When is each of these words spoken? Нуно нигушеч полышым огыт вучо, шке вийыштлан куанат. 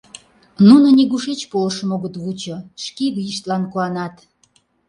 Нуно 0.67 0.87
нигушеч 0.97 1.41
полышым 1.51 1.89
огыт 1.95 2.15
вучо, 2.23 2.57
шке 2.83 3.05
вийыштлан 3.15 3.63
куанат. 3.71 4.15